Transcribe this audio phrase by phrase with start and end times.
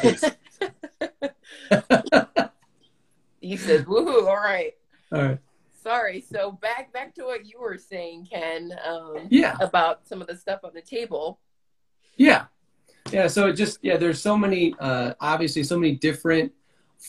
[3.40, 4.26] he says, "Woohoo!
[4.26, 4.74] All right."
[5.12, 5.38] All right.
[5.82, 6.20] Sorry.
[6.20, 8.72] So back back to what you were saying, Ken.
[8.84, 9.56] Um, Yeah.
[9.60, 11.40] About some of the stuff on the table.
[12.16, 12.44] Yeah.
[13.10, 13.28] Yeah.
[13.28, 16.52] So it just, yeah, there's so many, uh, obviously so many different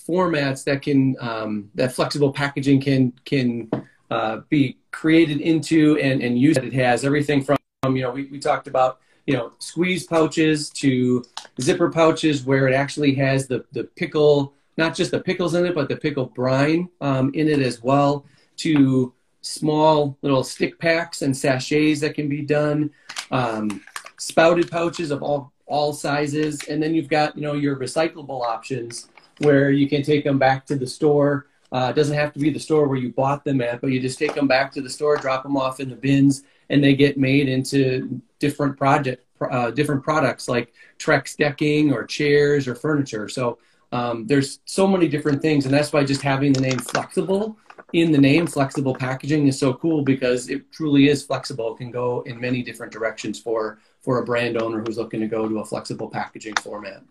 [0.08, 3.70] formats that can, um, that flexible packaging can, can,
[4.10, 6.60] uh, be created into and, and used.
[6.60, 11.24] It has everything from, you know, we, we talked about, you know, squeeze pouches to
[11.60, 15.76] zipper pouches where it actually has the, the pickle, not just the pickles in it,
[15.76, 18.26] but the pickle brine, um, in it as well
[18.58, 22.92] to small little stick packs and sachets that can be done.
[23.32, 23.82] Um,
[24.18, 29.08] spouted pouches of all all sizes, and then you've got you know your recyclable options
[29.40, 31.48] where you can take them back to the store.
[31.72, 34.00] Uh, it doesn't have to be the store where you bought them at, but you
[34.00, 36.96] just take them back to the store, drop them off in the bins, and they
[36.96, 43.28] get made into different project uh, different products like Trex decking or chairs or furniture.
[43.28, 43.58] So
[43.92, 47.58] um, there's so many different things, and that's why just having the name flexible
[47.94, 51.92] in the name flexible packaging is so cool because it truly is flexible it can
[51.92, 55.60] go in many different directions for for a brand owner who's looking to go to
[55.60, 57.04] a flexible packaging format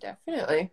[0.00, 0.70] Definitely.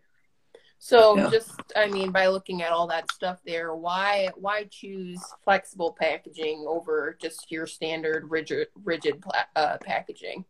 [0.79, 1.29] So Yeah.
[1.29, 6.65] just I mean by looking at all that stuff there, why why choose flexible packaging
[6.67, 9.23] over just your standard rigid rigid
[9.55, 10.45] uh, packaging?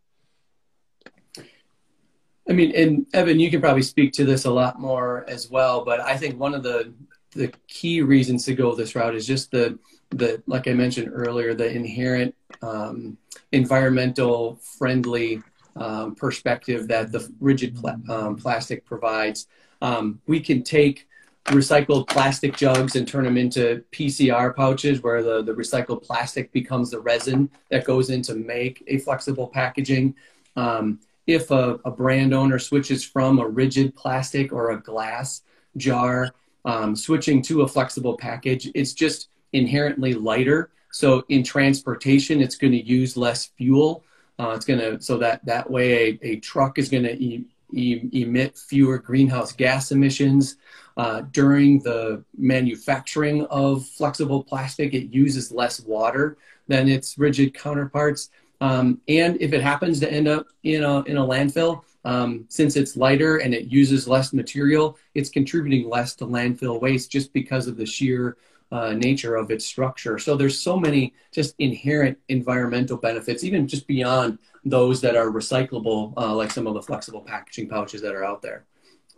[2.49, 5.85] i mean and evan you can probably speak to this a lot more as well
[5.85, 6.91] but i think one of the
[7.31, 9.77] the key reasons to go this route is just the
[10.11, 13.17] the like i mentioned earlier the inherent um,
[13.51, 15.43] environmental friendly
[15.79, 17.77] um, perspective that the rigid
[18.09, 19.47] um, plastic provides
[19.81, 21.07] um, we can take
[21.45, 26.91] recycled plastic jugs and turn them into PCR pouches where the, the recycled plastic becomes
[26.91, 30.13] the resin that goes in to make a flexible packaging.
[30.55, 35.41] Um, if a, a brand owner switches from a rigid plastic or a glass
[35.77, 36.29] jar,
[36.65, 40.71] um, switching to a flexible package, it's just inherently lighter.
[40.91, 44.03] So in transportation, it's going to use less fuel.
[44.39, 47.45] Uh, it's going to so that that way a, a truck is going to e-
[47.73, 50.55] e- emit fewer greenhouse gas emissions.
[50.97, 58.29] Uh, during the manufacturing of flexible plastic, it uses less water than its rigid counterparts.
[58.59, 62.75] Um, and if it happens to end up in a in a landfill, um, since
[62.75, 67.67] it's lighter and it uses less material, it's contributing less to landfill waste just because
[67.67, 68.37] of the sheer
[68.71, 70.19] uh, nature of its structure.
[70.19, 76.13] So there's so many just inherent environmental benefits, even just beyond those that are recyclable,
[76.17, 78.65] uh, like some of the flexible packaging pouches that are out there.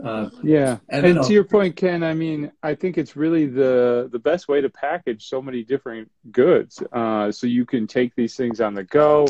[0.03, 1.23] Uh, Yeah, and know.
[1.23, 4.69] to your point, Ken, I mean, I think it's really the the best way to
[4.69, 6.81] package so many different goods.
[6.91, 9.27] Uh, so you can take these things on the go.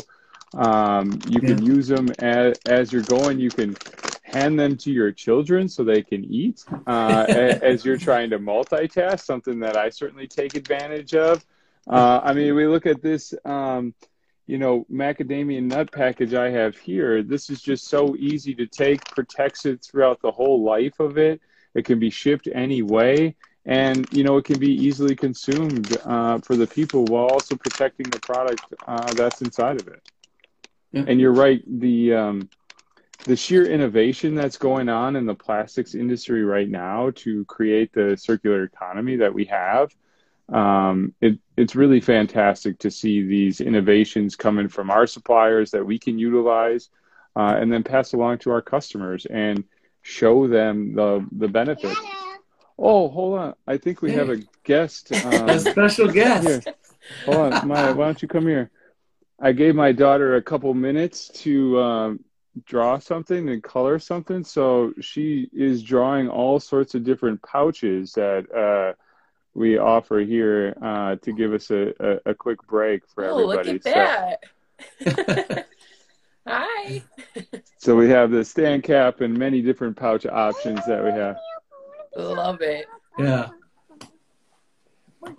[0.54, 3.38] Um, you can use them as, as you're going.
[3.38, 3.76] You can
[4.22, 9.20] hand them to your children so they can eat uh, as you're trying to multitask.
[9.20, 11.44] Something that I certainly take advantage of.
[11.88, 13.34] Uh, I mean, we look at this.
[13.44, 13.94] Um,
[14.46, 19.04] you know, macadamia nut package I have here, this is just so easy to take,
[19.04, 21.40] protects it throughout the whole life of it.
[21.74, 26.38] It can be shipped any way, and you know, it can be easily consumed uh,
[26.38, 30.02] for the people while also protecting the product uh, that's inside of it.
[30.92, 31.04] Yeah.
[31.06, 32.50] And you're right, the um,
[33.24, 38.16] the sheer innovation that's going on in the plastics industry right now to create the
[38.16, 39.92] circular economy that we have
[40.52, 45.98] um, it, it's really fantastic to see these innovations coming from our suppliers that we
[45.98, 46.90] can utilize
[47.36, 49.64] uh, and then pass along to our customers and
[50.02, 51.96] show them the the benefit.
[52.78, 53.54] Oh, hold on!
[53.66, 55.12] I think we have a guest.
[55.24, 56.46] Um, a special guest.
[56.46, 56.74] here.
[57.24, 57.94] Hold on, Maya.
[57.94, 58.70] Why don't you come here?
[59.42, 62.20] I gave my daughter a couple minutes to um,
[62.64, 68.46] draw something and color something, so she is drawing all sorts of different pouches that
[68.54, 68.94] uh,
[69.54, 73.66] we offer here uh, to give us a, a, a quick break for oh, look
[73.66, 73.80] everybody.
[73.84, 74.38] at
[75.04, 75.66] So, that.
[76.46, 77.02] Hi.
[77.78, 81.36] so we have the stand cap and many different pouch options that we have.
[82.16, 82.86] Love it.
[83.18, 83.48] Yeah.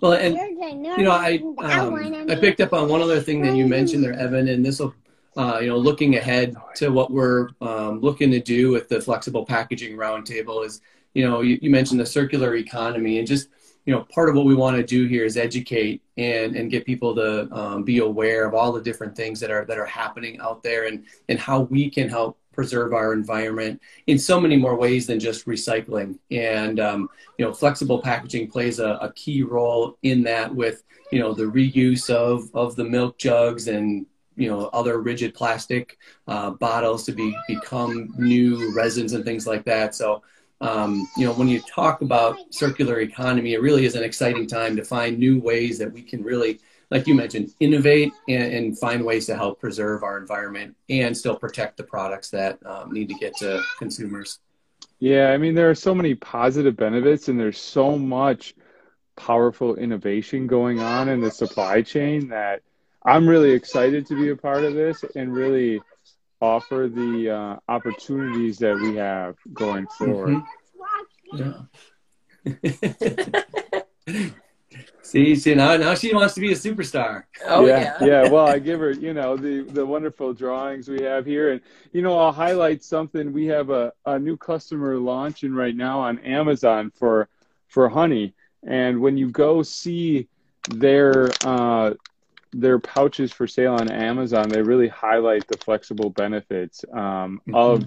[0.00, 3.66] Well, and you know, I um, I picked up on one other thing that you
[3.66, 4.94] mentioned there, Evan, and this will,
[5.36, 9.44] uh, you know, looking ahead to what we're um, looking to do with the flexible
[9.44, 10.80] packaging roundtable is,
[11.12, 13.48] you know, you, you mentioned the circular economy, and just
[13.84, 16.86] you know, part of what we want to do here is educate and and get
[16.86, 20.38] people to um, be aware of all the different things that are that are happening
[20.40, 24.76] out there, and and how we can help preserve our environment in so many more
[24.76, 26.18] ways than just recycling.
[26.30, 27.08] And um,
[27.38, 31.44] you know, flexible packaging plays a, a key role in that with you know the
[31.44, 34.06] reuse of of the milk jugs and
[34.36, 39.64] you know other rigid plastic uh, bottles to be become new resins and things like
[39.64, 39.94] that.
[39.94, 40.22] So
[40.60, 44.76] um, you know when you talk about circular economy, it really is an exciting time
[44.76, 46.60] to find new ways that we can really,
[46.94, 51.34] like you mentioned, innovate and, and find ways to help preserve our environment and still
[51.34, 54.38] protect the products that um, need to get to consumers.
[55.00, 58.54] Yeah, I mean there are so many positive benefits, and there's so much
[59.16, 62.62] powerful innovation going on in the supply chain that
[63.04, 65.80] I'm really excited to be a part of this and really
[66.40, 70.44] offer the uh, opportunities that we have going forward.
[71.32, 71.64] Mm-hmm.
[74.06, 74.30] Yeah.
[75.02, 77.24] see, see now, now she wants to be a superstar.
[77.46, 78.06] Oh yeah, yeah.
[78.06, 78.28] yeah.
[78.28, 81.60] Well, I give her, you know, the the wonderful drawings we have here, and
[81.92, 83.32] you know, I'll highlight something.
[83.32, 87.28] We have a, a new customer launching right now on Amazon for
[87.68, 90.28] for honey, and when you go see
[90.70, 91.94] their uh,
[92.52, 97.54] their pouches for sale on Amazon, they really highlight the flexible benefits um, mm-hmm.
[97.54, 97.84] of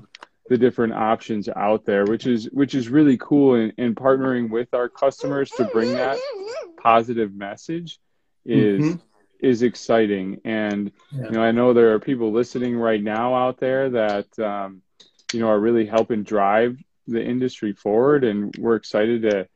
[0.49, 3.55] the different options out there, which is which is really cool.
[3.55, 6.17] And, in partnering with our customers to bring that
[6.81, 7.99] positive message
[8.45, 8.97] is mm-hmm.
[9.39, 10.41] is exciting.
[10.45, 11.25] And yeah.
[11.25, 14.81] you know, I know there are people listening right now out there that um,
[15.33, 16.77] you know are really helping drive
[17.07, 19.47] the industry forward, and we're excited to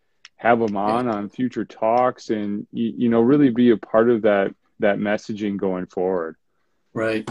[0.41, 4.23] have them on on future talks and you, you know really be a part of
[4.23, 6.35] that that messaging going forward
[6.95, 7.29] right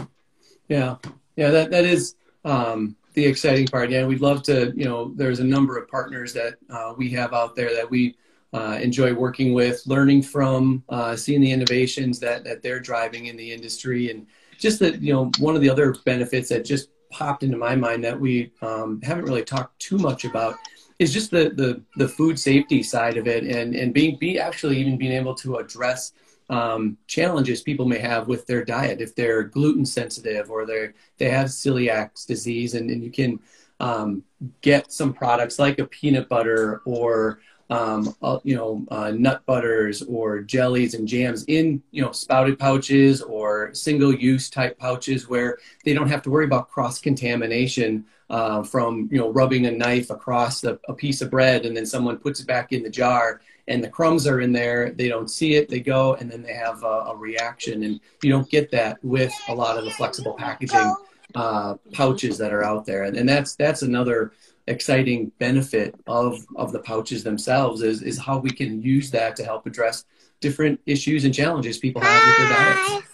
[0.69, 0.95] yeah
[1.35, 2.15] yeah that that is
[2.45, 3.89] um, the exciting part.
[3.89, 7.33] Yeah we'd love to you know there's a number of partners that uh, we have
[7.33, 8.15] out there that we
[8.53, 13.37] uh, enjoy working with learning from uh, seeing the innovations that that they're driving in
[13.37, 14.11] the industry.
[14.11, 14.27] And
[14.57, 18.03] just that you know one of the other benefits that just popped into my mind
[18.03, 20.55] that we um, haven't really talked too much about
[21.01, 24.77] is just the, the, the food safety side of it and, and being, be actually
[24.77, 26.13] even being able to address
[26.51, 29.01] um, challenges people may have with their diet.
[29.01, 33.39] If they're gluten sensitive or they they have celiac disease and, and you can
[33.79, 34.23] um,
[34.61, 37.39] get some products like a peanut butter or
[37.71, 42.59] um, uh, you know uh, nut butters or jellies and jams in you know spouted
[42.59, 48.05] pouches or single use type pouches where they don't have to worry about cross contamination
[48.29, 51.85] uh, from you know rubbing a knife across a, a, piece of bread and then
[51.85, 55.29] someone puts it back in the jar and the crumbs are in there they don't
[55.29, 58.71] see it they go and then they have a, a reaction and you don't get
[58.71, 60.95] that with a lot of the flexible packaging
[61.35, 64.33] uh, pouches that are out there and, and that's that's another
[64.67, 69.43] exciting benefit of of the pouches themselves is is how we can use that to
[69.43, 70.05] help address
[70.39, 73.07] different issues and challenges people have with their diets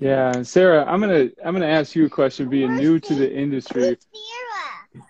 [0.00, 2.48] yeah, Sarah, I'm gonna I'm gonna ask you a question.
[2.48, 3.98] Being new to the industry,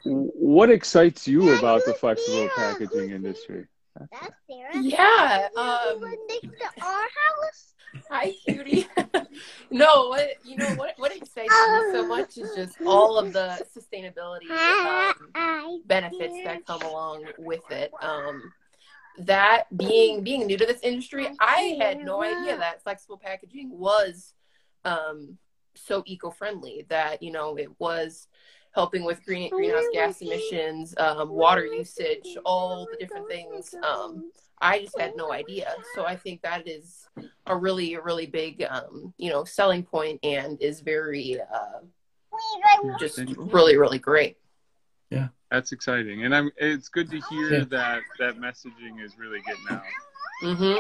[0.05, 3.67] what excites you about the flexible packaging industry?
[4.83, 5.49] Yeah.
[5.57, 6.05] Um,
[8.09, 8.87] hi, cutie.
[9.71, 13.65] no, what you know what what excites me so much is just all of the
[13.77, 14.51] sustainability
[15.35, 17.93] um, benefits that come along with it.
[18.01, 18.53] Um,
[19.19, 24.35] that being being new to this industry, I had no idea that flexible packaging was
[24.85, 25.39] um,
[25.75, 28.29] so eco-friendly that you know it was
[28.73, 33.75] helping with green greenhouse gas emissions, um, water usage, all the different things.
[33.83, 34.31] Um,
[34.61, 35.73] I just had no idea.
[35.95, 37.09] So I think that is
[37.47, 41.81] a really, really big, um, you know, selling point and is very, uh,
[42.99, 44.37] just really, really great.
[45.11, 46.53] Yeah, that's exciting, and I'm.
[46.57, 47.65] It's good to hear yeah.
[47.71, 49.83] that that messaging is really getting out.
[50.45, 50.79] Mm-hmm.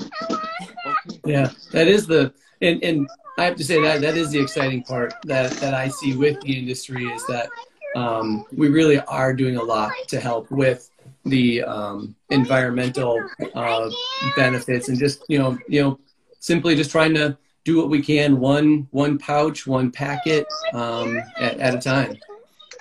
[0.00, 1.20] Okay.
[1.24, 4.82] Yeah, that is the and and I have to say that that is the exciting
[4.82, 7.48] part that that I see with the industry is that
[7.96, 10.90] um, we really are doing a lot to help with
[11.24, 13.90] the um, environmental uh,
[14.36, 16.00] benefits and just you know you know
[16.40, 21.58] simply just trying to do what we can one one pouch one packet um, at,
[21.58, 22.16] at a time.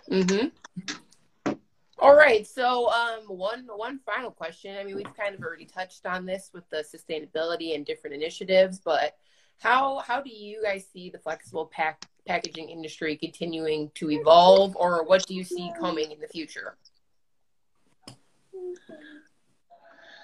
[0.09, 0.47] Mm-hmm.
[1.99, 2.45] All right.
[2.45, 4.75] So, um, one one final question.
[4.77, 8.79] I mean, we've kind of already touched on this with the sustainability and different initiatives,
[8.83, 9.15] but
[9.63, 15.03] how how do you guys see the flexible pack packaging industry continuing to evolve, or
[15.05, 16.75] what do you see coming in the future?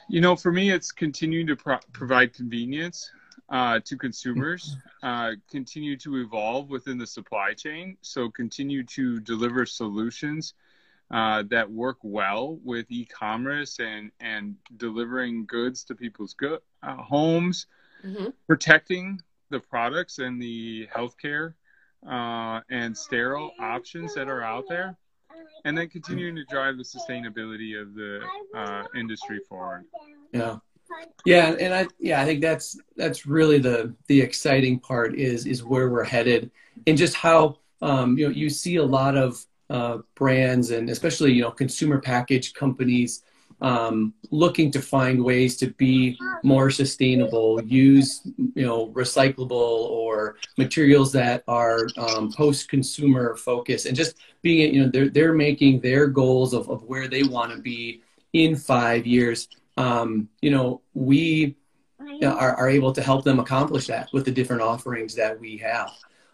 [0.10, 3.12] You know, for me, it's continuing to pro- provide convenience
[3.50, 7.96] uh, to consumers, uh, continue to evolve within the supply chain.
[8.02, 10.54] So, continue to deliver solutions
[11.12, 17.68] uh, that work well with e-commerce and and delivering goods to people's go- uh, homes,
[18.04, 18.28] mm-hmm.
[18.48, 21.54] protecting the products and the healthcare
[22.08, 24.98] uh, and sterile options that are out there,
[25.66, 28.22] and then continuing to drive the sustainability of the
[28.56, 29.86] uh, industry forward.
[30.32, 30.58] Yeah.
[31.26, 35.64] Yeah, and I yeah I think that's that's really the the exciting part is is
[35.64, 36.50] where we're headed
[36.88, 41.34] and just how um, you know you see a lot of uh, brands and especially
[41.34, 43.22] you know consumer package companies
[43.62, 48.22] um, looking to find ways to be more sustainable, use
[48.56, 54.90] you know recyclable or materials that are um, post-consumer focused, and just being you know
[54.90, 58.02] they're they're making their goals of, of where they want to be
[58.34, 59.48] in five years.
[59.78, 61.56] Um, you know we
[62.24, 65.92] are, are able to help them accomplish that with the different offerings that we have.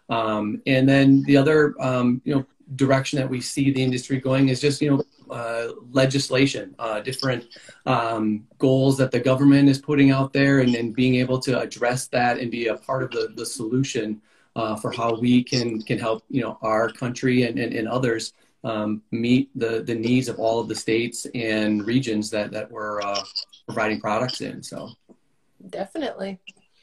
[0.08, 4.48] Um, and then the other, um, you know, direction that we see the industry going
[4.48, 7.44] is just, you know, uh, legislation, uh, different
[7.86, 12.06] um, goals that the government is putting out there, and then being able to address
[12.08, 14.20] that and be a part of the, the solution
[14.56, 18.32] uh, for how we can can help you know our country and, and, and others
[18.64, 23.00] um, meet the, the needs of all of the states and regions that that we're
[23.02, 23.22] uh,
[23.66, 24.62] providing products in.
[24.62, 24.90] So
[25.70, 26.40] definitely.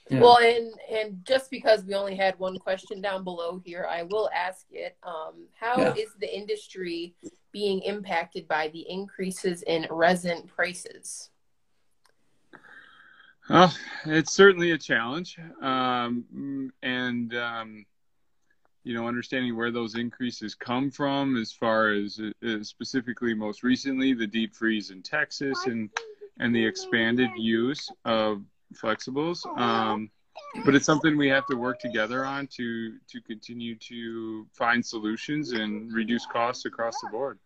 [0.10, 0.20] Yeah.
[0.20, 4.30] Well, and and just because we only had one question down below here, I will
[4.36, 4.98] ask it.
[5.04, 5.94] Um, how yeah.
[5.94, 7.16] is the industry
[7.54, 11.30] being impacted by the increases in resin prices?
[13.50, 13.74] Well,
[14.06, 17.86] it's certainly a challenge, um, and um,
[18.84, 24.14] you know, understanding where those increases come from, as far as uh, specifically most recently
[24.14, 25.90] the deep freeze in Texas and
[26.40, 29.46] and the expanded use of flexibles.
[29.60, 30.10] Um,
[30.66, 35.52] but it's something we have to work together on to to continue to find solutions
[35.52, 37.40] and reduce costs across the board.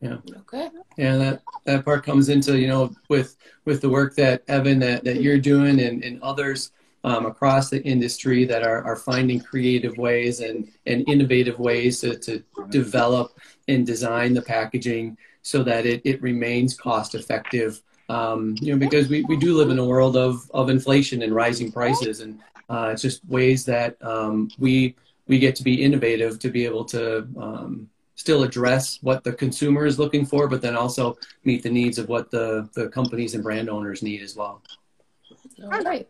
[0.00, 0.16] Yeah.
[0.40, 0.68] Okay.
[0.96, 5.04] Yeah, that that part comes into you know with with the work that Evan that,
[5.04, 6.72] that you're doing and, and others
[7.04, 12.16] um, across the industry that are, are finding creative ways and, and innovative ways to,
[12.18, 13.38] to develop
[13.68, 17.82] and design the packaging so that it, it remains cost effective
[18.12, 21.34] um, you know, because we, we do live in a world of, of inflation and
[21.34, 22.38] rising prices, and
[22.68, 24.94] uh, it's just ways that um, we
[25.28, 29.86] we get to be innovative to be able to um, still address what the consumer
[29.86, 33.42] is looking for, but then also meet the needs of what the, the companies and
[33.42, 34.62] brand owners need as well.
[35.62, 36.06] All right.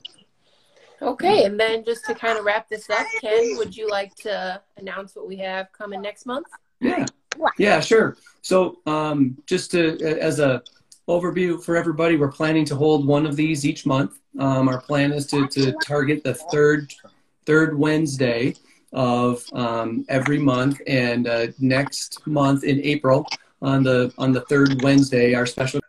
[1.00, 4.60] Okay, and then just to kind of wrap this up, Ken, would you like to
[4.76, 6.46] announce what we have coming next month?
[6.80, 7.06] Yeah,
[7.58, 8.16] yeah, sure.
[8.40, 10.62] So, um, just to as a
[11.08, 12.16] overview for everybody.
[12.16, 14.18] We're planning to hold one of these each month.
[14.38, 16.92] Um, our plan is to, to target the third
[17.44, 18.54] third Wednesday
[18.92, 23.26] of um, every month, and uh, next month in April
[23.60, 25.80] on the on the third Wednesday, our special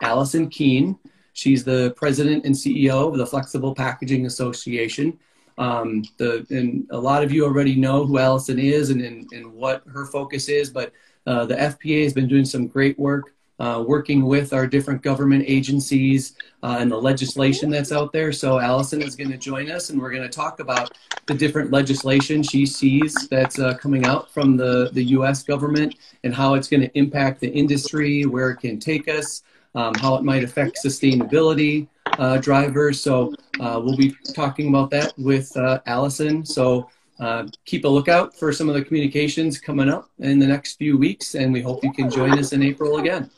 [0.00, 0.98] Alison Keane.
[1.34, 5.18] She's the president and CEO of the Flexible Packaging Association.
[5.58, 9.52] Um, the and a lot of you already know who Alison is and and, and
[9.52, 10.92] what her focus is, but
[11.26, 15.44] uh, the FPA has been doing some great work uh, working with our different government
[15.46, 18.32] agencies uh, and the legislation that's out there.
[18.32, 21.70] So Alison is going to join us, and we're going to talk about the different
[21.70, 25.42] legislation she sees that's uh, coming out from the, the U.S.
[25.42, 25.94] government
[26.24, 29.42] and how it's going to impact the industry, where it can take us,
[29.74, 33.00] um, how it might affect sustainability uh, drivers.
[33.00, 36.44] So uh, we'll be talking about that with uh, Alison.
[36.44, 36.90] So
[37.20, 40.98] uh, keep a lookout for some of the communications coming up in the next few
[40.98, 43.30] weeks, and we hope you can join us in April again.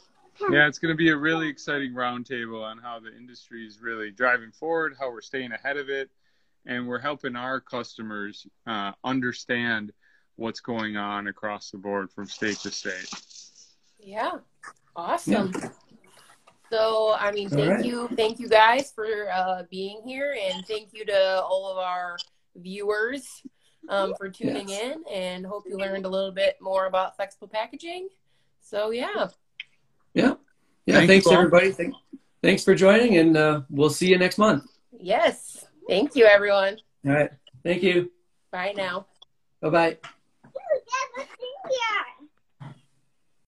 [0.51, 4.11] Yeah, it's going to be a really exciting roundtable on how the industry is really
[4.11, 6.11] driving forward, how we're staying ahead of it,
[6.67, 9.93] and we're helping our customers uh, understand
[10.37, 13.09] what's going on across the board from state to state.
[13.99, 14.39] Yeah,
[14.97, 15.53] awesome.
[15.55, 15.69] Yeah.
[16.71, 17.85] So, I mean, thank right.
[17.85, 22.17] you, thank you guys for uh, being here, and thank you to all of our
[22.57, 23.43] viewers
[23.89, 24.83] um, for tuning yes.
[24.83, 28.09] in, and hope you learned a little bit more about flexible packaging.
[28.61, 29.29] So, yeah.
[30.15, 30.35] Yeah.
[30.87, 30.97] Yeah.
[30.97, 31.73] Thank thanks, everybody.
[31.73, 31.95] Thank,
[32.43, 34.65] thanks for joining, and uh, we'll see you next month.
[34.99, 35.67] Yes.
[35.89, 36.79] Thank you, everyone.
[37.07, 37.31] All right.
[37.63, 38.11] Thank you.
[38.51, 39.07] Bye now.
[39.61, 39.99] Bye bye.